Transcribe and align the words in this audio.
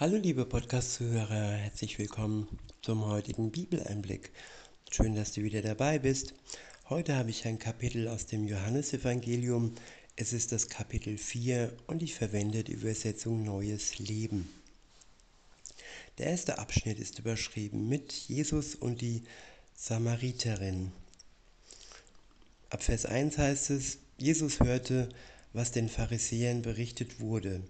Hallo 0.00 0.16
liebe 0.16 0.46
Podcast-Zuhörer, 0.46 1.54
herzlich 1.54 1.98
willkommen 1.98 2.46
zum 2.82 3.04
heutigen 3.04 3.50
Bibeleinblick. 3.50 4.30
Schön, 4.92 5.16
dass 5.16 5.32
du 5.32 5.42
wieder 5.42 5.60
dabei 5.60 5.98
bist. 5.98 6.34
Heute 6.88 7.16
habe 7.16 7.30
ich 7.30 7.48
ein 7.48 7.58
Kapitel 7.58 8.06
aus 8.06 8.26
dem 8.26 8.46
Johannesevangelium. 8.46 9.74
Es 10.14 10.32
ist 10.32 10.52
das 10.52 10.68
Kapitel 10.68 11.18
4 11.18 11.72
und 11.88 12.04
ich 12.04 12.14
verwende 12.14 12.62
die 12.62 12.74
Übersetzung 12.74 13.42
Neues 13.42 13.98
Leben. 13.98 14.48
Der 16.18 16.26
erste 16.26 16.60
Abschnitt 16.60 17.00
ist 17.00 17.18
überschrieben 17.18 17.88
mit 17.88 18.12
Jesus 18.12 18.76
und 18.76 19.00
die 19.00 19.24
Samariterin. 19.74 20.92
Ab 22.70 22.84
Vers 22.84 23.04
1 23.04 23.36
heißt 23.36 23.70
es, 23.70 23.98
Jesus 24.16 24.60
hörte, 24.60 25.08
was 25.52 25.72
den 25.72 25.88
Pharisäern 25.88 26.62
berichtet 26.62 27.18
wurde. 27.18 27.62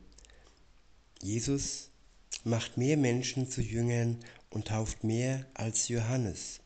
Jesus 1.22 1.87
macht 2.48 2.76
mehr 2.76 2.96
Menschen 2.96 3.48
zu 3.48 3.60
Jüngern 3.60 4.18
und 4.50 4.68
tauft 4.68 5.04
mehr 5.04 5.46
als 5.54 5.88
Johannes. 5.88 6.60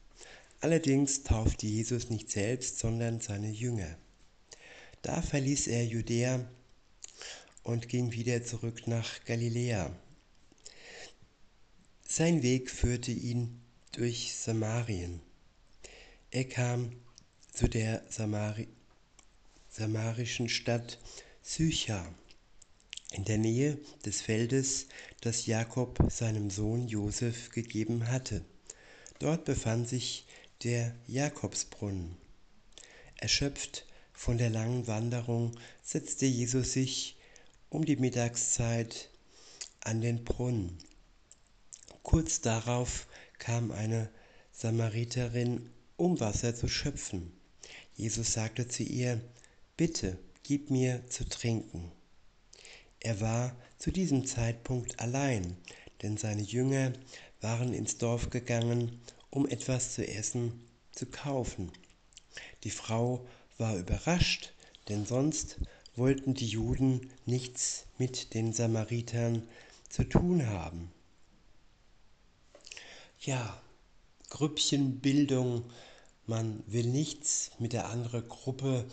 Allerdings 0.60 1.24
taufte 1.24 1.66
Jesus 1.66 2.08
nicht 2.08 2.30
selbst, 2.30 2.78
sondern 2.78 3.20
seine 3.20 3.50
Jünger. 3.50 3.96
Da 5.02 5.20
verließ 5.20 5.66
er 5.66 5.84
Judäa 5.84 6.48
und 7.64 7.88
ging 7.88 8.12
wieder 8.12 8.44
zurück 8.44 8.86
nach 8.86 9.24
Galiläa. 9.24 9.94
Sein 12.06 12.42
Weg 12.42 12.70
führte 12.70 13.10
ihn 13.10 13.60
durch 13.92 14.34
Samarien. 14.36 15.20
Er 16.30 16.44
kam 16.44 16.92
zu 17.52 17.68
der 17.68 18.04
Samari 18.08 18.68
samarischen 19.68 20.48
Stadt 20.48 20.98
Sychar 21.42 22.14
in 23.12 23.24
der 23.24 23.38
Nähe 23.38 23.78
des 24.04 24.20
Feldes, 24.20 24.86
das 25.20 25.46
Jakob 25.46 25.98
seinem 26.10 26.50
Sohn 26.50 26.88
Josef 26.88 27.50
gegeben 27.50 28.08
hatte. 28.08 28.44
Dort 29.18 29.44
befand 29.44 29.88
sich 29.88 30.26
der 30.64 30.94
Jakobsbrunnen. 31.06 32.16
Erschöpft 33.16 33.86
von 34.12 34.38
der 34.38 34.50
langen 34.50 34.86
Wanderung 34.86 35.52
setzte 35.82 36.26
Jesus 36.26 36.72
sich 36.72 37.16
um 37.70 37.84
die 37.84 37.96
Mittagszeit 37.96 39.10
an 39.80 40.00
den 40.00 40.24
Brunnen. 40.24 40.78
Kurz 42.02 42.40
darauf 42.40 43.06
kam 43.38 43.70
eine 43.70 44.10
Samariterin, 44.52 45.70
um 45.96 46.20
Wasser 46.20 46.54
zu 46.54 46.68
schöpfen. 46.68 47.32
Jesus 47.94 48.32
sagte 48.32 48.68
zu 48.68 48.82
ihr, 48.82 49.20
Bitte, 49.76 50.18
gib 50.42 50.70
mir 50.70 51.06
zu 51.08 51.28
trinken. 51.28 51.90
Er 53.04 53.20
war 53.20 53.56
zu 53.78 53.90
diesem 53.90 54.26
Zeitpunkt 54.26 55.00
allein, 55.00 55.56
denn 56.02 56.16
seine 56.16 56.42
Jünger 56.42 56.92
waren 57.40 57.74
ins 57.74 57.98
Dorf 57.98 58.30
gegangen, 58.30 59.00
um 59.30 59.48
etwas 59.48 59.94
zu 59.94 60.06
essen 60.06 60.64
zu 60.92 61.06
kaufen. 61.06 61.72
Die 62.62 62.70
Frau 62.70 63.26
war 63.58 63.76
überrascht, 63.76 64.52
denn 64.88 65.04
sonst 65.04 65.58
wollten 65.96 66.34
die 66.34 66.46
Juden 66.46 67.10
nichts 67.26 67.86
mit 67.98 68.34
den 68.34 68.52
Samaritern 68.52 69.48
zu 69.88 70.04
tun 70.04 70.46
haben. 70.46 70.92
Ja, 73.18 73.60
Grüppchenbildung, 74.30 75.64
man 76.26 76.62
will 76.68 76.86
nichts 76.86 77.50
mit 77.58 77.72
der 77.72 77.88
anderen 77.88 78.28
Gruppe, 78.28 78.86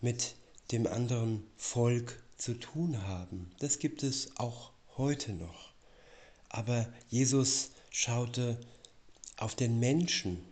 mit 0.00 0.34
dem 0.72 0.88
anderen 0.88 1.44
Volk 1.56 2.20
zu 2.36 2.54
tun 2.54 3.06
haben. 3.06 3.50
Das 3.58 3.78
gibt 3.78 4.02
es 4.02 4.36
auch 4.36 4.72
heute 4.96 5.32
noch. 5.32 5.72
Aber 6.48 6.92
Jesus 7.08 7.70
schaute 7.90 8.58
auf 9.36 9.54
den 9.54 9.78
Menschen. 9.78 10.44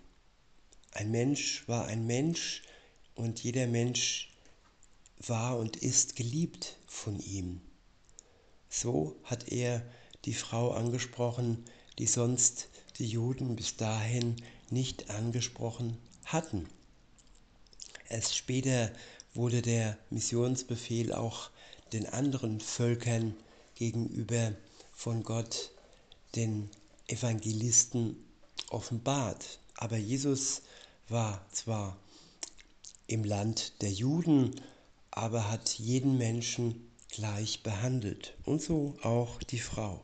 Ein 0.93 1.11
Mensch 1.11 1.67
war 1.69 1.87
ein 1.87 2.07
Mensch 2.07 2.63
und 3.15 3.43
jeder 3.43 3.67
Mensch 3.67 4.31
war 5.19 5.59
und 5.59 5.77
ist 5.77 6.17
geliebt 6.17 6.77
von 6.87 7.19
ihm. 7.21 7.61
So 8.69 9.17
hat 9.25 9.49
er 9.49 9.83
die 10.25 10.35
Frau 10.35 10.73
angesprochen, 10.73 11.65
die 11.99 12.07
sonst 12.07 12.69
die 12.99 13.07
Juden 13.07 13.57
bis 13.57 13.77
dahin 13.77 14.37
nicht 14.71 15.11
angesprochen 15.11 15.99
hatten. 16.25 16.69
Erst 18.09 18.37
später 18.37 18.93
wurde 19.35 19.63
der 19.63 19.99
Missionsbefehl 20.11 21.13
auch 21.13 21.51
den 21.93 22.07
anderen 22.07 22.61
Völkern 22.61 23.37
gegenüber 23.75 24.55
von 24.93 25.23
Gott, 25.23 25.71
den 26.35 26.71
Evangelisten, 27.07 28.17
offenbart. 28.71 29.59
Aber 29.77 29.97
Jesus 29.97 30.63
war 31.09 31.45
zwar 31.53 31.97
im 33.07 33.25
Land 33.25 33.83
der 33.83 33.91
Juden, 33.91 34.61
aber 35.11 35.51
hat 35.51 35.79
jeden 35.79 36.19
Menschen 36.19 36.91
gleich 37.09 37.63
behandelt 37.63 38.35
und 38.45 38.61
so 38.61 38.97
auch 39.03 39.43
die 39.43 39.61
Frau. 39.61 40.01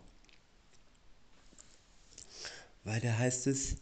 Weiter 2.85 3.19
heißt 3.19 3.47
es, 3.49 3.77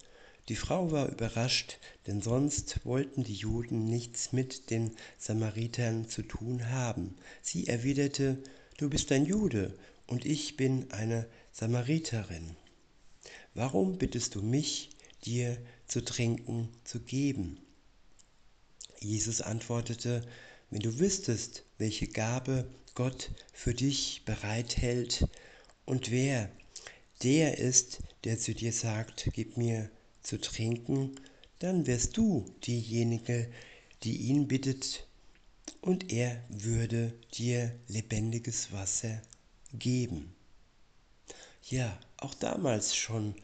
die 0.48 0.56
Frau 0.56 0.90
war 0.90 1.08
überrascht, 1.08 1.78
denn 2.06 2.22
sonst 2.22 2.84
wollten 2.84 3.22
die 3.22 3.34
Juden 3.34 3.84
nichts 3.84 4.32
mit 4.32 4.70
den 4.70 4.96
Samaritern 5.18 6.08
zu 6.08 6.22
tun 6.22 6.70
haben. 6.70 7.16
Sie 7.42 7.66
erwiderte, 7.66 8.38
Du 8.78 8.88
bist 8.88 9.10
ein 9.10 9.26
Jude 9.26 9.76
und 10.06 10.24
ich 10.24 10.56
bin 10.56 10.90
eine 10.92 11.26
Samariterin. 11.52 12.56
Warum 13.54 13.98
bittest 13.98 14.36
du 14.36 14.42
mich, 14.42 14.90
dir 15.24 15.58
zu 15.88 16.04
trinken 16.04 16.68
zu 16.84 17.00
geben? 17.00 17.58
Jesus 19.00 19.40
antwortete, 19.40 20.22
wenn 20.70 20.80
du 20.80 20.98
wüsstest, 21.00 21.64
welche 21.76 22.06
Gabe 22.06 22.70
Gott 22.94 23.32
für 23.52 23.74
dich 23.74 24.22
bereithält 24.24 25.26
und 25.84 26.10
wer 26.10 26.50
der 27.22 27.58
ist, 27.58 27.98
der 28.24 28.38
zu 28.38 28.54
dir 28.54 28.72
sagt, 28.72 29.28
gib 29.32 29.56
mir 29.56 29.90
zu 30.28 30.38
trinken, 30.38 31.18
dann 31.58 31.86
wärst 31.86 32.18
du 32.18 32.44
diejenige, 32.66 33.50
die 34.02 34.16
ihn 34.28 34.46
bittet, 34.46 35.06
und 35.80 36.12
er 36.12 36.44
würde 36.48 37.14
dir 37.34 37.74
lebendiges 37.88 38.70
Wasser 38.72 39.22
geben. 39.72 40.34
Ja, 41.64 41.98
auch 42.18 42.34
damals 42.34 42.94
schon 42.94 43.34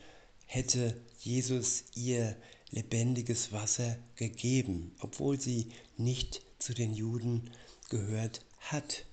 hätte 0.45 1.01
Jesus 1.21 1.85
ihr 1.95 2.37
lebendiges 2.71 3.53
Wasser 3.53 3.97
gegeben, 4.17 4.95
obwohl 5.01 5.41
sie 5.41 5.69
nicht 5.97 6.43
zu 6.59 6.75
den 6.75 6.93
Juden 6.93 7.51
gehört 7.89 8.45
hat. 8.59 9.07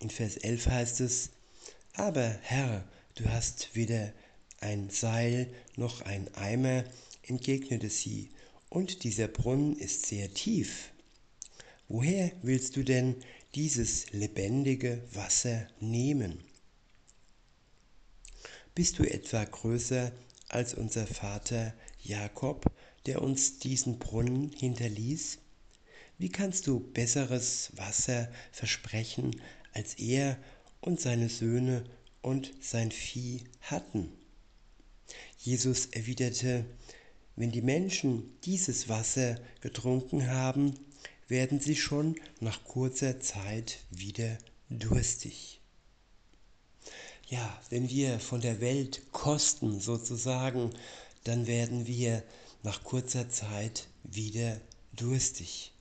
In 0.00 0.10
Vers 0.10 0.36
11 0.36 0.66
heißt 0.66 1.00
es, 1.00 1.30
aber 1.94 2.28
Herr, 2.42 2.86
du 3.14 3.30
hast 3.30 3.74
weder 3.74 4.12
ein 4.60 4.90
Seil 4.90 5.52
noch 5.76 6.02
ein 6.02 6.32
Eimer, 6.34 6.84
entgegnete 7.22 7.90
sie, 7.90 8.30
und 8.68 9.04
dieser 9.04 9.28
Brunnen 9.28 9.76
ist 9.78 10.06
sehr 10.06 10.32
tief. 10.32 10.90
Woher 11.88 12.32
willst 12.42 12.76
du 12.76 12.82
denn 12.82 13.16
dieses 13.54 14.10
lebendige 14.12 15.02
Wasser 15.12 15.68
nehmen? 15.80 16.42
Bist 18.74 18.98
du 18.98 19.04
etwa 19.04 19.44
größer 19.44 20.12
als 20.48 20.74
unser 20.74 21.06
Vater 21.06 21.72
Jakob, 22.02 22.66
der 23.06 23.22
uns 23.22 23.58
diesen 23.58 23.98
Brunnen 23.98 24.50
hinterließ? 24.50 25.38
Wie 26.18 26.28
kannst 26.28 26.66
du 26.66 26.80
besseres 26.80 27.70
Wasser 27.76 28.30
versprechen, 28.52 29.40
als 29.72 29.94
er 29.94 30.38
und 30.80 31.00
seine 31.00 31.28
Söhne 31.28 31.84
und 32.22 32.52
sein 32.60 32.90
Vieh 32.90 33.44
hatten? 33.60 34.12
Jesus 35.46 35.86
erwiderte, 35.92 36.64
wenn 37.36 37.52
die 37.52 37.62
Menschen 37.62 38.36
dieses 38.42 38.88
Wasser 38.88 39.38
getrunken 39.60 40.28
haben, 40.28 40.74
werden 41.28 41.60
sie 41.60 41.76
schon 41.76 42.16
nach 42.40 42.64
kurzer 42.64 43.20
Zeit 43.20 43.78
wieder 43.88 44.38
durstig. 44.70 45.60
Ja, 47.28 47.62
wenn 47.70 47.88
wir 47.88 48.18
von 48.18 48.40
der 48.40 48.60
Welt 48.60 49.12
kosten 49.12 49.78
sozusagen, 49.78 50.70
dann 51.22 51.46
werden 51.46 51.86
wir 51.86 52.24
nach 52.64 52.82
kurzer 52.82 53.30
Zeit 53.30 53.86
wieder 54.02 54.60
durstig. 54.94 55.72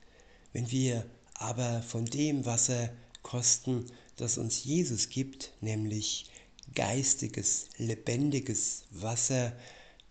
Wenn 0.54 0.70
wir 0.70 1.08
aber 1.34 1.82
von 1.82 2.06
dem 2.06 2.46
Wasser 2.46 2.92
kosten, 3.24 3.88
das 4.16 4.38
uns 4.38 4.64
Jesus 4.64 5.10
gibt, 5.10 5.54
nämlich 5.60 6.30
geistiges, 6.74 7.68
lebendiges 7.78 8.84
Wasser, 8.92 9.54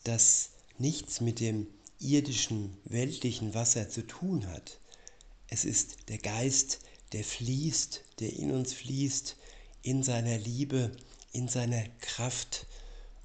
das 0.05 0.51
nichts 0.79 1.21
mit 1.21 1.41
dem 1.41 1.67
irdischen, 2.01 2.77
weltlichen 2.85 3.55
Wasser 3.55 3.89
zu 3.89 4.07
tun 4.07 4.47
hat. 4.49 4.79
Es 5.49 5.65
ist 5.65 6.09
der 6.09 6.19
Geist, 6.19 6.81
der 7.13 7.25
fließt, 7.25 8.03
der 8.21 8.33
in 8.33 8.51
uns 8.51 8.73
fließt, 8.73 9.37
in 9.83 10.03
seiner 10.03 10.39
Liebe, 10.39 10.91
in 11.33 11.49
seiner 11.49 11.85
Kraft 12.01 12.67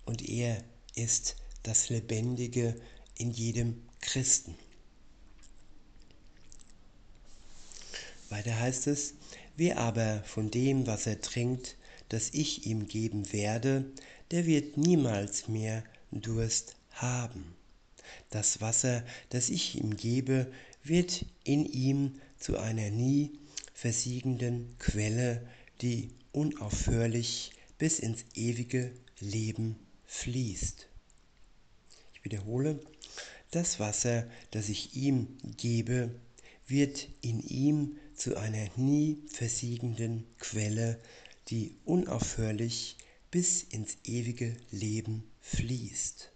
und 0.06 0.28
er 0.28 0.64
ist 0.96 1.36
das 1.64 1.90
Lebendige 1.90 2.76
in 3.16 3.32
jedem 3.32 3.82
Christen. 4.02 4.56
Weiter 8.30 8.60
heißt 8.60 8.88
es, 8.88 9.16
wer 9.58 9.80
aber 9.80 10.24
von 10.24 10.52
dem, 10.52 10.86
was 10.88 11.08
er 11.08 11.20
trinkt, 11.20 11.76
das 12.10 12.30
ich 12.34 12.66
ihm 12.66 12.88
geben 12.88 13.32
werde, 13.32 13.86
der 14.32 14.46
wird 14.46 14.78
niemals 14.78 15.48
mehr 15.48 15.84
Durst 16.12 16.76
haben. 16.92 17.56
Das 18.30 18.62
Wasser, 18.62 19.04
das 19.30 19.50
ich 19.50 19.76
ihm 19.76 19.96
gebe, 19.96 20.52
wird 20.84 21.26
in 21.44 21.66
ihm 21.66 22.20
zu 22.40 22.58
einer 22.58 22.90
nie 22.90 23.40
versiegenden 23.74 24.76
Quelle, 24.80 25.48
die 25.82 26.10
unaufhörlich 26.32 27.52
bis 27.78 28.00
ins 28.00 28.26
ewige 28.36 28.92
Leben 29.20 29.78
fließt. 30.06 30.88
Ich 32.14 32.26
wiederhole, 32.26 32.80
das 33.52 33.80
Wasser, 33.80 34.30
das 34.52 34.70
ich 34.70 34.96
ihm 34.96 35.38
gebe, 35.58 36.12
wird 36.68 37.08
in 37.22 37.42
ihm 37.42 37.98
zu 38.16 38.38
einer 38.38 38.68
nie 38.76 39.24
versiegenden 39.28 40.26
Quelle, 40.38 41.00
die 41.50 41.76
unaufhörlich 41.86 42.98
bis 43.32 43.64
ins 43.64 43.98
ewige 44.04 44.56
Leben 44.72 45.24
fließt. 45.42 46.32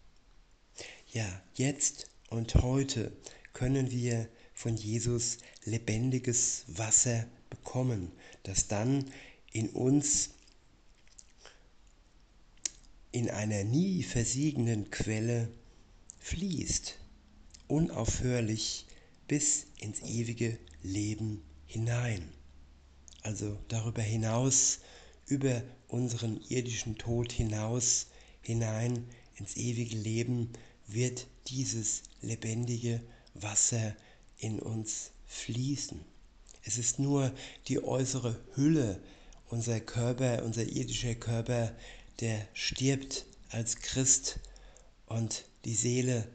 Ja, 1.12 1.44
jetzt 1.56 2.10
und 2.30 2.56
heute 2.56 3.12
können 3.54 3.92
wir 3.92 4.28
von 4.54 4.76
Jesus 4.76 5.38
lebendiges 5.66 6.66
Wasser 6.68 7.28
bekommen, 7.50 8.12
das 8.44 8.68
dann 8.68 9.06
in 9.52 9.70
uns 9.70 10.32
in 13.12 13.30
einer 13.30 13.64
nie 13.64 14.02
versiegenden 14.02 14.90
Quelle 14.90 15.52
fließt, 16.20 16.98
unaufhörlich 17.68 18.88
bis 19.28 19.68
ins 19.80 20.02
ewige 20.02 20.58
Leben 20.82 21.44
hinein. 21.68 22.28
Also 23.22 23.58
darüber 23.68 24.02
hinaus, 24.02 24.80
über 25.34 25.64
unseren 25.88 26.40
irdischen 26.48 26.96
Tod 26.96 27.32
hinaus, 27.32 28.06
hinein 28.42 29.08
ins 29.36 29.58
ewige 29.58 29.96
Leben 29.96 30.54
wird 30.86 31.26
dieses 31.48 32.04
lebendige 32.22 33.02
Wasser 33.34 33.96
in 34.38 34.60
uns 34.60 35.10
fließen. 35.26 36.00
Es 36.64 36.78
ist 36.78 37.00
nur 37.00 37.32
die 37.68 37.84
äußere 37.84 38.40
Hülle, 38.54 39.02
unser 39.50 39.80
Körper, 39.80 40.44
unser 40.44 40.64
irdischer 40.64 41.16
Körper, 41.16 41.76
der 42.20 42.48
stirbt 42.54 43.26
als 43.50 43.78
Christ 43.78 44.40
und 45.08 45.46
die 45.66 45.74
Seele, 45.74 46.28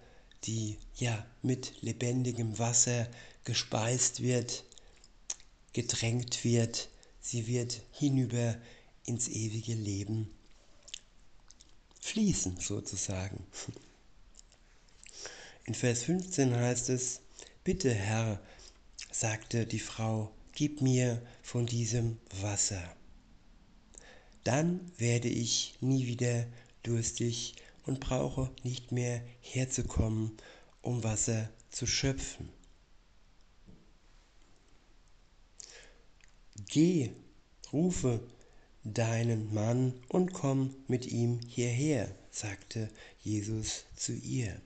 die 0.45 0.77
ja 0.97 1.25
mit 1.43 1.73
lebendigem 1.83 2.59
Wasser 2.59 3.09
gespeist 3.45 4.23
wird, 4.23 4.65
gedrängt 5.73 6.43
wird, 6.43 6.89
sie 7.21 7.47
wird 7.47 7.81
hinüber 7.93 8.57
ins 9.09 9.29
ewige 9.29 9.75
Leben 9.75 10.31
fließen 12.01 12.59
sozusagen. 12.59 13.45
In 15.65 15.75
Vers 15.75 16.05
15 16.05 16.55
heißt 16.55 16.91
es, 16.91 17.21
Bitte 17.65 17.93
Herr, 17.93 18.41
sagte 19.11 19.67
die 19.67 19.79
Frau, 19.79 20.31
gib 20.53 20.81
mir 20.81 21.21
von 21.43 21.67
diesem 21.67 22.19
Wasser. 22.41 22.83
Dann 24.45 24.91
werde 24.97 25.29
ich 25.29 25.77
nie 25.81 26.07
wieder 26.07 26.47
durstig 26.83 27.57
und 27.85 28.01
brauche 28.01 28.51
nicht 28.63 28.93
mehr 28.93 29.23
herzukommen, 29.41 30.37
um 30.81 31.05
Wasser 31.05 31.51
zu 31.71 31.87
schöpfen. 31.87 32.49
Geh, 36.69 37.11
rufe 37.73 38.21
deinen 38.95 39.53
Mann 39.53 39.95
und 40.09 40.33
komm 40.33 40.75
mit 40.87 41.07
ihm 41.07 41.41
hierher, 41.47 42.15
sagte 42.31 42.89
Jesus 43.21 43.85
zu 43.97 44.13
ihr. 44.13 44.61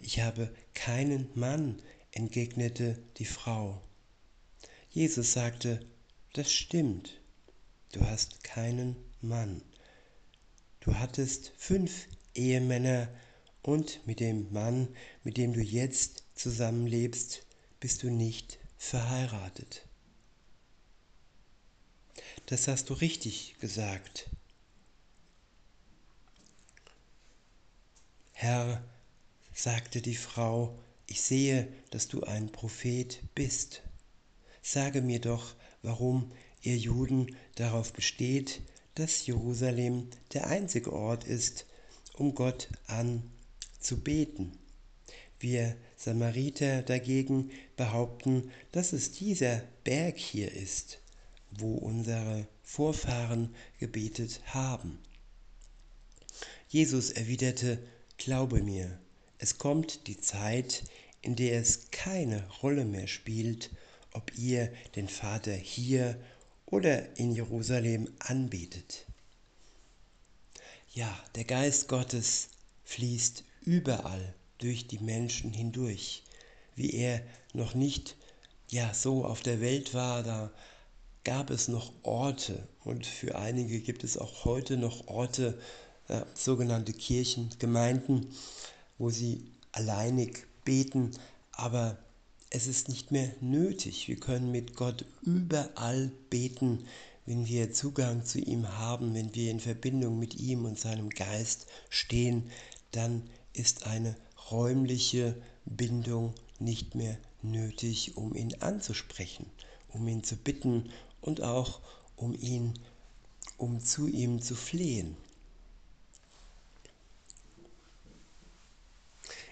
Ich 0.00 0.20
habe 0.20 0.52
keinen 0.74 1.28
Mann, 1.34 1.82
entgegnete 2.12 2.98
die 3.16 3.24
Frau. 3.24 3.82
Jesus 4.90 5.32
sagte, 5.32 5.80
das 6.32 6.52
stimmt, 6.52 7.20
du 7.92 8.00
hast 8.00 8.44
keinen 8.44 8.96
Mann. 9.20 9.62
Du 10.80 10.94
hattest 10.94 11.52
fünf 11.56 12.06
Ehemänner 12.34 13.08
und 13.62 14.06
mit 14.06 14.20
dem 14.20 14.52
Mann, 14.52 14.88
mit 15.24 15.36
dem 15.36 15.52
du 15.52 15.60
jetzt 15.60 16.24
zusammenlebst, 16.34 17.44
bist 17.80 18.02
du 18.02 18.10
nicht 18.10 18.58
verheiratet. 18.76 19.87
Das 22.48 22.66
hast 22.66 22.88
du 22.88 22.94
richtig 22.94 23.56
gesagt. 23.60 24.30
Herr, 28.32 28.82
sagte 29.52 30.00
die 30.00 30.14
Frau, 30.14 30.78
ich 31.06 31.20
sehe, 31.20 31.68
dass 31.90 32.08
du 32.08 32.22
ein 32.22 32.50
Prophet 32.50 33.20
bist. 33.34 33.82
Sage 34.62 35.02
mir 35.02 35.20
doch, 35.20 35.56
warum 35.82 36.32
ihr 36.62 36.78
Juden 36.78 37.36
darauf 37.56 37.92
besteht, 37.92 38.62
dass 38.94 39.26
Jerusalem 39.26 40.08
der 40.32 40.46
einzige 40.46 40.94
Ort 40.94 41.24
ist, 41.24 41.66
um 42.14 42.34
Gott 42.34 42.70
anzubeten. 42.86 44.56
Wir 45.38 45.76
Samariter 45.96 46.80
dagegen 46.80 47.50
behaupten, 47.76 48.50
dass 48.72 48.94
es 48.94 49.12
dieser 49.12 49.64
Berg 49.84 50.16
hier 50.16 50.50
ist, 50.50 50.98
wo 51.50 51.74
unsere 51.74 52.46
Vorfahren 52.62 53.54
gebetet 53.78 54.40
haben. 54.46 54.98
Jesus 56.68 57.10
erwiderte, 57.10 57.78
Glaube 58.18 58.62
mir, 58.62 58.98
es 59.38 59.58
kommt 59.58 60.08
die 60.08 60.20
Zeit, 60.20 60.82
in 61.22 61.36
der 61.36 61.60
es 61.60 61.90
keine 61.90 62.46
Rolle 62.62 62.84
mehr 62.84 63.06
spielt, 63.06 63.70
ob 64.12 64.36
ihr 64.36 64.72
den 64.96 65.08
Vater 65.08 65.52
hier 65.52 66.18
oder 66.66 67.16
in 67.16 67.32
Jerusalem 67.32 68.08
anbetet. 68.18 69.06
Ja, 70.92 71.16
der 71.36 71.44
Geist 71.44 71.88
Gottes 71.88 72.48
fließt 72.84 73.44
überall 73.60 74.34
durch 74.58 74.88
die 74.88 74.98
Menschen 74.98 75.52
hindurch. 75.52 76.24
Wie 76.74 76.92
er 76.92 77.22
noch 77.52 77.74
nicht 77.74 78.16
ja 78.68 78.92
so 78.92 79.24
auf 79.24 79.42
der 79.42 79.60
Welt 79.60 79.94
war, 79.94 80.22
da 80.22 80.50
gab 81.28 81.50
es 81.50 81.68
noch 81.68 81.92
Orte 82.04 82.66
und 82.84 83.04
für 83.04 83.36
einige 83.36 83.80
gibt 83.80 84.02
es 84.02 84.16
auch 84.16 84.46
heute 84.46 84.78
noch 84.78 85.08
Orte, 85.08 85.58
äh, 86.08 86.22
sogenannte 86.32 86.94
Kirchen, 86.94 87.50
Gemeinden, 87.58 88.28
wo 88.96 89.10
sie 89.10 89.44
alleinig 89.72 90.46
beten, 90.64 91.10
aber 91.52 91.98
es 92.48 92.66
ist 92.66 92.88
nicht 92.88 93.12
mehr 93.12 93.30
nötig. 93.42 94.08
Wir 94.08 94.16
können 94.16 94.50
mit 94.50 94.74
Gott 94.74 95.04
überall 95.20 96.10
beten, 96.30 96.86
wenn 97.26 97.46
wir 97.46 97.74
Zugang 97.74 98.24
zu 98.24 98.38
ihm 98.38 98.78
haben, 98.78 99.12
wenn 99.12 99.34
wir 99.34 99.50
in 99.50 99.60
Verbindung 99.60 100.18
mit 100.18 100.34
ihm 100.36 100.64
und 100.64 100.78
seinem 100.78 101.10
Geist 101.10 101.66
stehen, 101.90 102.50
dann 102.92 103.22
ist 103.52 103.84
eine 103.84 104.16
räumliche 104.50 105.36
Bindung 105.66 106.32
nicht 106.58 106.94
mehr 106.94 107.18
nötig, 107.42 108.16
um 108.16 108.34
ihn 108.34 108.54
anzusprechen, 108.62 109.44
um 109.88 110.06
ihn 110.08 110.22
zu 110.22 110.36
bitten 110.36 110.90
und 111.20 111.42
auch 111.42 111.80
um 112.16 112.34
ihn, 112.34 112.74
um 113.56 113.80
zu 113.80 114.08
ihm 114.08 114.40
zu 114.40 114.54
flehen. 114.54 115.16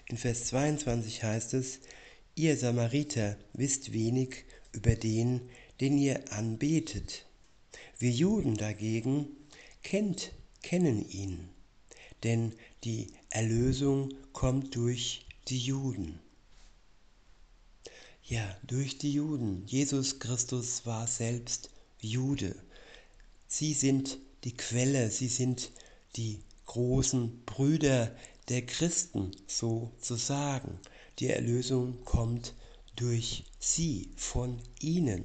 In 0.09 0.17
Vers 0.17 0.45
22 0.45 1.23
heißt 1.23 1.53
es, 1.53 1.79
ihr 2.35 2.55
Samariter 2.55 3.37
wisst 3.53 3.91
wenig 3.91 4.45
über 4.71 4.95
den, 4.95 5.41
den 5.81 5.97
ihr 5.97 6.31
anbetet. 6.31 7.25
Wir 7.99 8.11
Juden 8.11 8.55
dagegen 8.55 9.27
kennt, 9.83 10.31
kennen 10.61 11.09
ihn, 11.09 11.49
denn 12.23 12.53
die 12.83 13.07
Erlösung 13.29 14.13
kommt 14.33 14.75
durch 14.75 15.25
die 15.47 15.59
Juden. 15.59 16.19
Ja, 18.29 18.57
durch 18.67 18.97
die 18.97 19.13
Juden. 19.13 19.63
Jesus 19.67 20.19
Christus 20.19 20.85
war 20.85 21.07
selbst 21.07 21.69
Jude. 22.01 22.57
Sie 23.47 23.73
sind 23.73 24.17
die 24.43 24.51
Quelle, 24.51 25.09
sie 25.11 25.29
sind 25.29 25.71
die 26.17 26.43
großen 26.65 27.45
Brüder 27.45 28.13
der 28.49 28.65
Christen 28.65 29.31
sozusagen. 29.47 30.77
Die 31.19 31.29
Erlösung 31.29 32.03
kommt 32.03 32.53
durch 32.97 33.45
sie, 33.59 34.11
von 34.17 34.61
ihnen. 34.81 35.23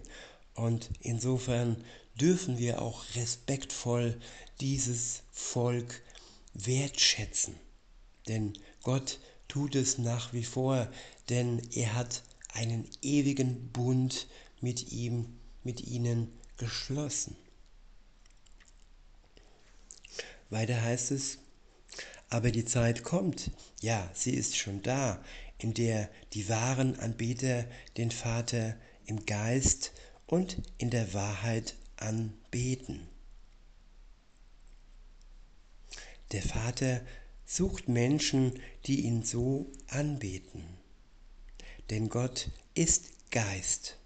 Und 0.55 0.89
insofern 1.01 1.83
dürfen 2.21 2.57
wir 2.59 2.81
auch 2.83 3.03
respektvoll 3.17 4.17
dieses 4.61 5.23
Volk 5.33 6.03
wertschätzen. 6.55 7.57
Denn 8.29 8.53
Gott 8.85 9.19
tut 9.49 9.75
es 9.75 9.99
nach 9.99 10.33
wie 10.33 10.45
vor, 10.45 10.89
denn 11.29 11.61
er 11.73 11.97
hat 11.97 12.23
einen 12.53 12.89
ewigen 13.03 13.71
Bund 13.73 14.29
mit 14.61 14.93
ihm, 14.93 15.39
mit 15.63 15.81
ihnen 15.87 16.33
geschlossen. 16.57 17.37
Weiter 20.51 20.81
heißt 20.83 21.13
es, 21.13 21.39
aber 22.29 22.51
die 22.51 22.65
Zeit 22.65 23.03
kommt, 23.03 23.51
ja, 23.81 24.11
sie 24.15 24.35
ist 24.35 24.57
schon 24.57 24.83
da, 24.83 25.23
in 25.59 25.75
der 25.75 26.11
die 26.33 26.49
wahren 26.49 26.99
Anbeter 26.99 27.67
den 27.97 28.11
Vater 28.11 28.77
im 29.07 29.27
Geist 29.27 29.93
und 30.27 30.63
in 30.79 30.91
der 30.91 31.13
Wahrheit 31.15 31.75
anbeten. 31.97 33.09
Der 36.33 36.43
Vater 36.43 37.03
sucht 37.45 37.89
Menschen, 37.89 38.59
die 38.87 39.03
ihn 39.03 39.23
so 39.25 39.71
anbeten. 39.89 40.82
Denn 41.91 42.09
Gott 42.09 42.51
ist 42.75 43.11
Geist. 43.31 43.99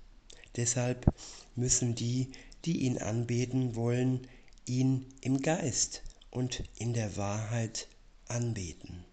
Deshalb 0.57 1.07
müssen 1.55 1.95
die, 1.95 2.31
die 2.65 2.81
ihn 2.81 2.99
anbeten 2.99 3.75
wollen, 3.75 4.27
ihn 4.65 5.07
im 5.21 5.41
Geist 5.41 6.03
und 6.31 6.65
in 6.77 6.95
der 6.95 7.17
Wahrheit 7.17 7.89
anbeten. 8.29 9.05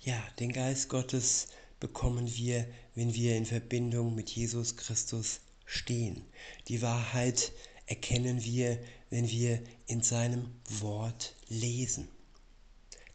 Ja, 0.00 0.22
den 0.38 0.52
Geist 0.52 0.88
Gottes 0.88 1.48
bekommen 1.80 2.34
wir, 2.36 2.66
wenn 2.94 3.14
wir 3.14 3.36
in 3.36 3.46
Verbindung 3.46 4.14
mit 4.14 4.30
Jesus 4.30 4.76
Christus 4.76 5.40
stehen. 5.64 6.22
Die 6.68 6.82
Wahrheit 6.82 7.52
erkennen 7.86 8.42
wir, 8.44 8.78
wenn 9.10 9.28
wir 9.28 9.62
in 9.86 10.02
seinem 10.02 10.50
Wort 10.80 11.34
lesen. 11.48 12.08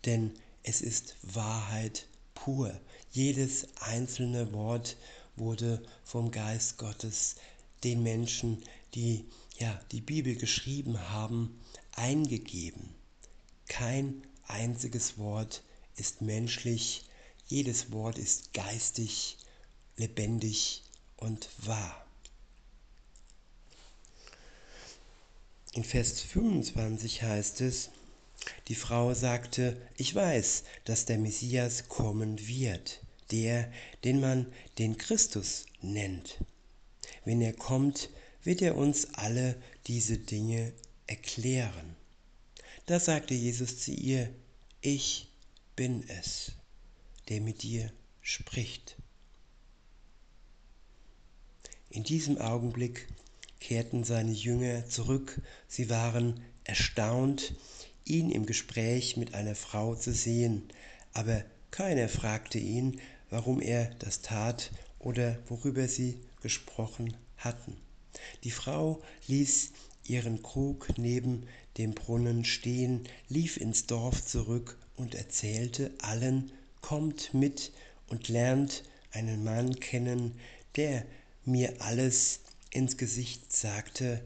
Denn 0.06 0.32
es 0.64 0.82
ist 0.82 1.16
Wahrheit 1.22 2.08
pur. 2.36 2.80
Jedes 3.12 3.68
einzelne 3.80 4.54
Wort 4.54 4.98
wurde 5.36 5.82
vom 6.04 6.32
Geist 6.32 6.78
Gottes 6.78 7.36
den 7.84 8.04
Menschen, 8.04 8.64
die 8.94 9.26
ja 9.58 9.80
die 9.92 10.02
Bibel 10.02 10.36
geschrieben 10.36 11.00
haben, 11.10 11.60
eingegeben. 11.96 12.94
Kein 13.68 14.22
einziges 14.48 15.18
Wort 15.18 15.64
ist 15.96 16.22
menschlich, 16.22 17.06
jedes 17.48 17.92
Wort 17.92 18.18
ist 18.18 18.54
geistig, 18.54 19.38
lebendig 19.98 20.84
und 21.18 21.50
wahr. 21.66 22.06
In 25.74 25.84
Vers 25.84 26.22
25 26.22 27.22
heißt 27.24 27.62
es, 27.62 27.90
die 28.68 28.76
Frau 28.76 29.14
sagte, 29.14 29.76
ich 29.98 30.14
weiß, 30.14 30.64
dass 30.86 31.06
der 31.06 31.18
Messias 31.18 31.88
kommen 31.88 32.48
wird, 32.48 33.02
der, 33.32 33.72
den 34.04 34.20
man 34.20 34.46
den 34.78 34.98
Christus 34.98 35.66
nennt. 35.82 36.38
Wenn 37.26 37.42
er 37.42 37.54
kommt, 37.54 38.10
wird 38.44 38.62
er 38.62 38.76
uns 38.76 39.14
alle 39.14 39.56
diese 39.88 40.18
Dinge 40.18 40.74
erklären. 41.08 41.96
Da 42.86 43.00
sagte 43.00 43.34
Jesus 43.34 43.80
zu 43.80 43.92
ihr, 43.92 44.34
ich 44.82 45.28
bin 45.76 46.08
es, 46.10 46.54
der 47.28 47.42
mit 47.42 47.64
dir 47.64 47.92
spricht. 48.22 48.96
In 51.92 52.04
diesem 52.04 52.38
Augenblick 52.38 53.08
kehrten 53.60 54.04
seine 54.04 54.32
Jünger 54.32 54.88
zurück. 54.88 55.42
Sie 55.68 55.90
waren 55.90 56.42
erstaunt, 56.64 57.54
ihn 58.10 58.32
im 58.32 58.46
Gespräch 58.46 59.18
mit 59.18 59.34
einer 59.34 59.56
Frau 59.56 59.96
zu 59.96 60.14
sehen, 60.14 60.64
aber 61.14 61.44
keiner 61.72 62.10
fragte 62.10 62.60
ihn, 62.60 63.00
warum 63.30 63.62
er 63.62 63.92
das 64.00 64.22
tat 64.22 64.72
oder 64.98 65.38
worüber 65.48 65.88
sie 65.88 66.20
gesprochen 66.42 67.16
hatten. 67.38 67.78
Die 68.44 68.52
Frau 68.52 69.02
ließ 69.28 69.72
ihren 70.06 70.42
Krug 70.42 70.98
neben 70.98 71.48
dem 71.78 71.94
Brunnen 71.94 72.44
stehen, 72.44 73.08
lief 73.30 73.58
ins 73.58 73.86
Dorf 73.86 74.26
zurück 74.26 74.78
und 74.98 75.16
erzählte 75.16 75.92
allen, 76.00 76.52
kommt 76.82 77.34
mit 77.34 77.72
und 78.08 78.28
lernt 78.28 78.84
einen 79.12 79.44
Mann 79.44 79.80
kennen, 79.80 80.34
der 80.76 81.06
mir 81.46 81.74
alles 81.80 82.42
ins 82.72 82.98
Gesicht 82.98 83.54
sagte, 83.54 84.22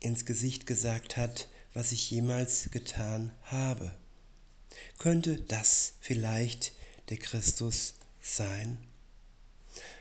ins 0.00 0.24
Gesicht 0.24 0.66
gesagt 0.66 1.16
hat, 1.16 1.48
was 1.74 1.92
ich 1.92 2.10
jemals 2.10 2.70
getan 2.70 3.32
habe. 3.44 3.92
Könnte 4.98 5.36
das 5.36 5.94
vielleicht 6.00 6.72
der 7.08 7.16
Christus 7.16 7.94
sein? 8.20 8.78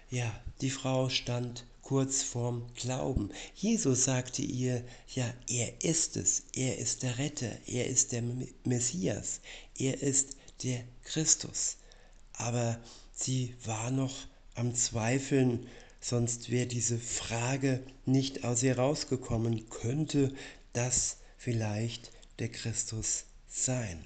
Ja, 0.09 0.31
die 0.61 0.69
Frau 0.69 1.09
stand 1.09 1.65
kurz 1.81 2.23
vorm 2.23 2.67
Glauben. 2.75 3.31
Jesus 3.55 4.05
sagte 4.05 4.41
ihr, 4.41 4.83
ja, 5.13 5.33
er 5.49 5.83
ist 5.83 6.17
es, 6.17 6.43
er 6.53 6.77
ist 6.77 7.03
der 7.03 7.17
Retter, 7.17 7.51
er 7.65 7.87
ist 7.87 8.11
der 8.11 8.23
Messias, 8.63 9.41
er 9.77 10.01
ist 10.01 10.37
der 10.63 10.83
Christus. 11.03 11.77
Aber 12.33 12.79
sie 13.13 13.55
war 13.65 13.91
noch 13.91 14.15
am 14.55 14.75
Zweifeln, 14.75 15.67
sonst 15.99 16.49
wäre 16.49 16.67
diese 16.67 16.97
Frage 16.97 17.83
nicht 18.05 18.43
aus 18.43 18.63
ihr 18.63 18.77
rausgekommen, 18.77 19.69
könnte 19.69 20.33
das 20.73 21.17
vielleicht 21.41 22.11
der 22.37 22.49
Christus 22.49 23.25
sein. 23.47 24.05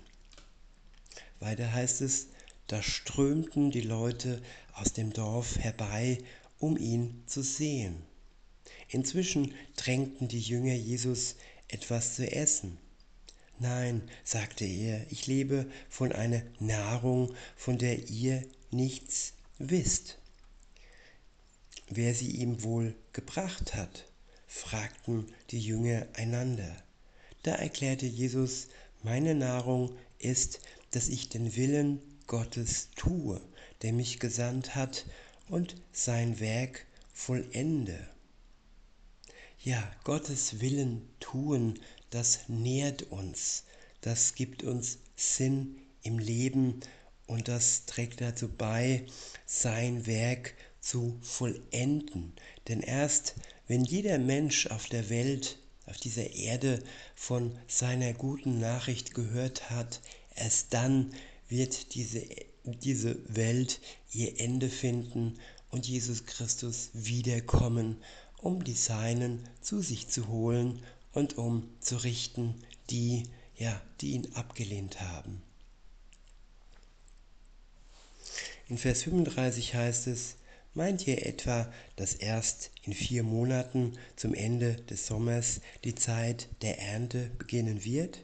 Weiter 1.42 1.74
heißt 1.74 2.00
es, 2.00 2.28
da 2.68 2.82
strömten 2.82 3.72
die 3.72 3.82
Leute 3.82 4.42
aus 4.72 4.94
dem 4.94 5.12
Dorf 5.12 5.60
herbei, 5.60 6.20
um 6.60 6.78
ihn 6.78 7.24
zu 7.26 7.44
sehen. 7.44 8.02
Inzwischen 8.88 9.54
drängten 9.76 10.30
die 10.30 10.40
Jünger 10.40 10.76
Jesus 10.76 11.36
etwas 11.68 12.16
zu 12.16 12.32
essen. 12.32 12.78
Nein, 13.60 14.10
sagte 14.24 14.64
er, 14.64 15.06
ich 15.12 15.28
lebe 15.28 15.70
von 15.90 16.14
einer 16.14 16.42
Nahrung, 16.60 17.36
von 17.58 17.78
der 17.78 18.08
ihr 18.08 18.44
nichts 18.72 19.34
wisst. 19.60 20.20
Wer 21.90 22.16
sie 22.16 22.32
ihm 22.32 22.64
wohl 22.64 22.96
gebracht 23.12 23.76
hat, 23.76 24.06
fragten 24.48 25.26
die 25.52 25.60
Jünger 25.60 26.08
einander. 26.14 26.85
Da 27.46 27.54
erklärte 27.54 28.08
Jesus, 28.08 28.70
meine 29.04 29.36
Nahrung 29.36 29.96
ist, 30.18 30.62
dass 30.90 31.10
ich 31.10 31.30
den 31.30 31.56
Willen 31.56 32.02
Gottes 32.26 32.90
tue, 32.96 33.40
der 33.84 33.94
mich 33.94 34.20
gesandt 34.20 34.74
hat 34.74 35.06
und 35.48 35.76
sein 35.92 36.40
Werk 36.40 36.88
vollende. 37.14 38.10
Ja, 39.64 39.88
Gottes 40.06 40.60
Willen 40.60 41.08
tun, 41.20 41.80
das 42.10 42.50
nährt 42.50 43.04
uns, 43.12 43.66
das 44.02 44.34
gibt 44.34 44.64
uns 44.64 44.98
Sinn 45.16 45.78
im 46.02 46.18
Leben 46.18 46.80
und 47.28 47.48
das 47.48 47.86
trägt 47.86 48.22
dazu 48.22 48.50
bei, 48.50 49.06
sein 49.46 50.08
Werk 50.08 50.56
zu 50.80 51.20
vollenden. 51.22 52.34
Denn 52.68 52.82
erst 52.82 53.36
wenn 53.68 53.86
jeder 53.86 54.18
Mensch 54.18 54.66
auf 54.66 54.88
der 54.88 55.12
Welt, 55.12 55.60
auf 55.86 55.98
dieser 55.98 56.32
Erde 56.32 56.84
von 57.16 57.58
seiner 57.68 58.14
guten 58.14 58.60
Nachricht 58.60 59.14
gehört 59.14 59.70
hat, 59.70 60.02
erst 60.36 60.74
dann 60.74 61.14
wird 61.48 61.96
diese, 61.96 62.24
diese 62.66 63.18
Welt 63.34 63.80
ihr 64.12 64.40
Ende 64.40 64.70
finden 64.70 65.40
und 65.72 65.88
Jesus 65.88 66.26
Christus 66.26 66.90
wiederkommen, 66.94 67.98
um 68.38 68.64
die 68.64 68.74
Seinen 68.74 69.48
zu 69.62 69.82
sich 69.82 70.08
zu 70.08 70.28
holen 70.28 70.84
und 71.14 71.38
um 71.38 71.70
zu 71.80 71.98
richten, 71.98 72.56
die, 72.90 73.24
ja, 73.58 73.82
die 74.02 74.12
ihn 74.12 74.34
abgelehnt 74.36 75.02
haben. 75.02 75.42
In 78.68 78.78
Vers 78.78 79.04
35 79.04 79.76
heißt 79.76 80.08
es, 80.08 80.36
meint 80.76 81.08
ihr 81.08 81.26
etwa, 81.26 81.72
dass 81.96 82.14
erst 82.14 82.72
in 82.84 82.94
vier 82.94 83.24
Monaten 83.24 83.98
zum 84.16 84.34
Ende 84.34 84.76
des 84.76 85.08
Sommers 85.08 85.62
die 85.84 85.96
Zeit 85.96 86.50
der 86.62 86.80
Ernte 86.80 87.32
beginnen 87.40 87.84
wird? 87.84 88.24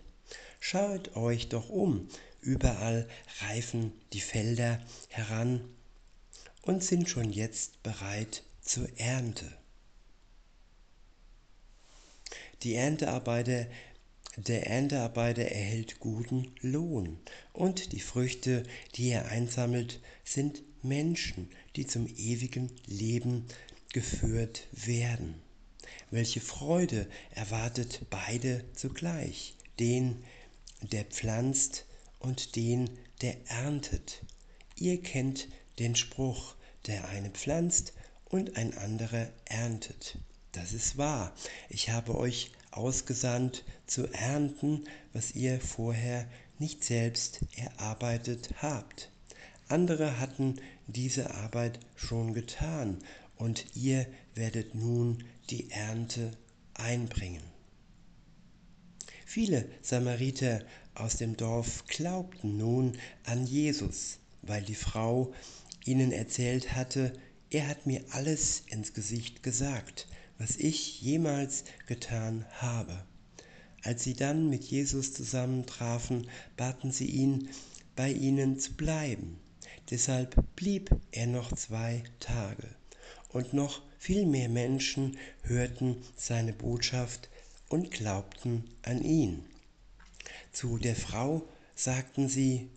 Schaut 0.59 1.15
euch 1.15 1.49
doch 1.49 1.69
um, 1.69 2.07
überall 2.41 3.07
reifen 3.41 3.93
die 4.13 4.21
Felder 4.21 4.79
heran 5.09 5.61
und 6.61 6.83
sind 6.83 7.09
schon 7.09 7.31
jetzt 7.31 7.81
bereit 7.81 8.43
zur 8.61 8.87
Ernte. 8.99 9.51
Die 12.63 12.75
Erntearbeiter, 12.75 13.65
der 14.37 14.67
Erntearbeiter 14.67 15.43
erhält 15.43 15.99
guten 15.99 16.53
Lohn 16.61 17.17
und 17.53 17.91
die 17.91 17.99
Früchte, 17.99 18.63
die 18.95 19.09
er 19.09 19.29
einsammelt, 19.29 19.99
sind 20.23 20.61
Menschen, 20.83 21.49
die 21.75 21.85
zum 21.85 22.07
ewigen 22.07 22.71
Leben 22.85 23.45
geführt 23.93 24.67
werden. 24.71 25.35
welche 26.09 26.41
Freude 26.41 27.07
erwartet 27.31 28.01
beide 28.09 28.63
zugleich, 28.73 29.55
den, 29.79 30.23
der 30.81 31.05
pflanzt 31.05 31.85
und 32.19 32.55
den, 32.55 32.89
der 33.21 33.35
erntet. 33.49 34.21
Ihr 34.75 35.01
kennt 35.01 35.47
den 35.79 35.95
Spruch, 35.95 36.55
der 36.87 37.07
eine 37.09 37.29
pflanzt 37.29 37.93
und 38.25 38.57
ein 38.57 38.77
anderer 38.77 39.29
erntet. 39.45 40.17
Das 40.51 40.73
ist 40.73 40.97
wahr. 40.97 41.33
Ich 41.69 41.89
habe 41.89 42.17
euch 42.17 42.51
ausgesandt 42.71 43.63
zu 43.85 44.07
ernten, 44.07 44.85
was 45.13 45.33
ihr 45.33 45.59
vorher 45.59 46.27
nicht 46.59 46.83
selbst 46.83 47.39
erarbeitet 47.55 48.49
habt. 48.61 49.11
Andere 49.71 50.19
hatten 50.19 50.55
diese 50.87 51.33
Arbeit 51.33 51.79
schon 51.95 52.33
getan 52.33 52.97
und 53.37 53.65
ihr 53.73 54.05
werdet 54.35 54.75
nun 54.75 55.23
die 55.49 55.71
Ernte 55.71 56.31
einbringen. 56.73 57.43
Viele 59.25 59.65
Samariter 59.81 60.61
aus 60.93 61.15
dem 61.15 61.37
Dorf 61.37 61.85
glaubten 61.87 62.57
nun 62.57 62.97
an 63.23 63.47
Jesus, 63.47 64.19
weil 64.41 64.61
die 64.61 64.75
Frau 64.75 65.33
ihnen 65.85 66.11
erzählt 66.11 66.75
hatte, 66.75 67.13
er 67.49 67.69
hat 67.69 67.85
mir 67.85 68.03
alles 68.11 68.63
ins 68.67 68.93
Gesicht 68.93 69.41
gesagt, 69.41 70.09
was 70.37 70.57
ich 70.57 71.01
jemals 71.01 71.63
getan 71.87 72.45
habe. 72.55 73.05
Als 73.83 74.03
sie 74.03 74.15
dann 74.15 74.49
mit 74.49 74.65
Jesus 74.65 75.13
zusammentrafen, 75.13 76.27
baten 76.57 76.91
sie 76.91 77.07
ihn, 77.07 77.47
bei 77.95 78.11
ihnen 78.11 78.59
zu 78.59 78.73
bleiben. 78.73 79.39
Deshalb 79.89 80.35
blieb 80.55 80.89
er 81.11 81.27
noch 81.27 81.51
zwei 81.53 82.03
Tage. 82.19 82.75
Und 83.29 83.53
noch 83.53 83.81
viel 83.97 84.25
mehr 84.25 84.49
Menschen 84.49 85.17
hörten 85.43 86.03
seine 86.15 86.53
Botschaft 86.53 87.29
und 87.69 87.91
glaubten 87.91 88.69
an 88.83 89.01
ihn. 89.01 89.45
Zu 90.51 90.77
der 90.77 90.95
Frau 90.95 91.47
sagten 91.75 92.27
sie, 92.27 92.69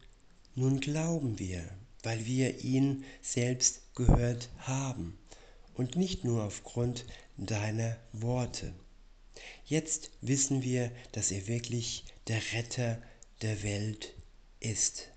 nun 0.54 0.80
glauben 0.80 1.38
wir, 1.38 1.64
weil 2.02 2.26
wir 2.26 2.62
ihn 2.62 3.04
selbst 3.22 3.94
gehört 3.94 4.48
haben 4.58 5.18
und 5.74 5.96
nicht 5.96 6.24
nur 6.24 6.44
aufgrund 6.44 7.04
deiner 7.36 7.96
Worte. 8.12 8.72
Jetzt 9.66 10.10
wissen 10.20 10.62
wir, 10.62 10.92
dass 11.12 11.32
er 11.32 11.48
wirklich 11.48 12.04
der 12.28 12.40
Retter 12.52 13.02
der 13.42 13.62
Welt 13.62 14.14
ist. 14.60 15.10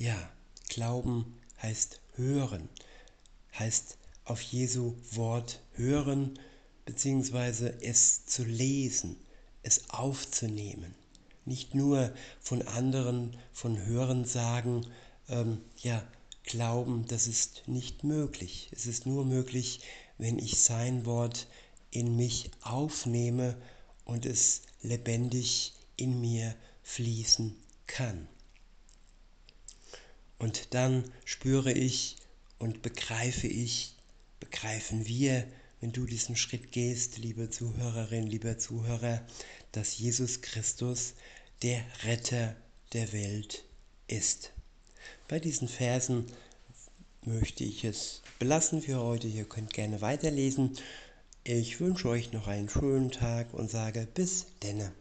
Ja, 0.00 0.30
Glauben 0.68 1.40
heißt 1.60 2.00
hören, 2.14 2.68
heißt 3.58 3.98
auf 4.26 4.40
Jesu 4.40 4.94
Wort 5.10 5.60
hören, 5.72 6.38
beziehungsweise 6.84 7.82
es 7.82 8.24
zu 8.24 8.44
lesen, 8.44 9.16
es 9.64 9.90
aufzunehmen. 9.90 10.94
Nicht 11.46 11.74
nur 11.74 12.14
von 12.38 12.62
anderen, 12.62 13.36
von 13.52 13.86
Hören 13.86 14.24
sagen, 14.24 14.86
ähm, 15.28 15.62
ja, 15.78 16.06
glauben, 16.44 17.06
das 17.08 17.26
ist 17.26 17.64
nicht 17.66 18.04
möglich. 18.04 18.68
Es 18.70 18.86
ist 18.86 19.04
nur 19.04 19.24
möglich, 19.24 19.80
wenn 20.16 20.38
ich 20.38 20.60
sein 20.60 21.06
Wort 21.06 21.48
in 21.90 22.14
mich 22.14 22.52
aufnehme 22.62 23.56
und 24.04 24.26
es 24.26 24.62
lebendig 24.80 25.72
in 25.96 26.20
mir 26.20 26.54
fließen 26.84 27.56
kann. 27.88 28.28
Und 30.38 30.74
dann 30.74 31.04
spüre 31.24 31.72
ich 31.72 32.16
und 32.58 32.82
begreife 32.82 33.46
ich, 33.46 33.94
begreifen 34.40 35.06
wir, 35.06 35.46
wenn 35.80 35.92
du 35.92 36.06
diesen 36.06 36.36
Schritt 36.36 36.72
gehst, 36.72 37.18
liebe 37.18 37.50
Zuhörerin, 37.50 38.26
lieber 38.26 38.58
Zuhörer, 38.58 39.20
dass 39.72 39.98
Jesus 39.98 40.40
Christus 40.40 41.14
der 41.62 41.84
Retter 42.04 42.56
der 42.92 43.12
Welt 43.12 43.64
ist. 44.06 44.52
Bei 45.28 45.38
diesen 45.38 45.68
Versen 45.68 46.26
möchte 47.24 47.64
ich 47.64 47.84
es 47.84 48.22
belassen 48.38 48.82
für 48.82 48.98
heute. 49.00 49.28
Ihr 49.28 49.44
könnt 49.44 49.72
gerne 49.72 50.00
weiterlesen. 50.00 50.76
Ich 51.44 51.80
wünsche 51.80 52.08
euch 52.08 52.32
noch 52.32 52.46
einen 52.46 52.68
schönen 52.68 53.10
Tag 53.10 53.52
und 53.54 53.70
sage 53.70 54.06
bis 54.14 54.46
denne. 54.62 54.92